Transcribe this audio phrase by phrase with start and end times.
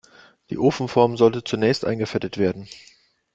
[0.49, 2.67] Die Ofenform sollte zunächst eingefettet werden.